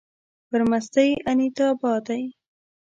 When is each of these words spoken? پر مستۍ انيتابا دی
پر 0.49 0.61
مستۍ 0.69 1.09
انيتابا 1.31 1.93
دی 2.07 2.23